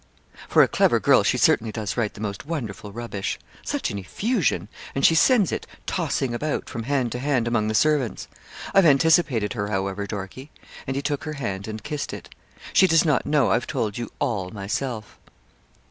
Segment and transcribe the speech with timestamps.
[0.49, 3.37] 'For a clever girl she certainly does write the most wonderful rubbish.
[3.63, 4.67] Such an effusion!
[4.95, 8.27] And she sends it tossing about, from hand to hand, among the servants.
[8.73, 10.49] I've anticipated her, however, Dorkie.'
[10.87, 12.29] And he took her hand and kissed it.
[12.73, 15.19] 'She does not know I've told you all myself.'